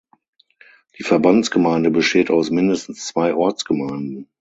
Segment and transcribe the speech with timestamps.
[0.97, 4.27] Die Verbandsgemeinde besteht aus mindestens zwei Ortsgemeinden.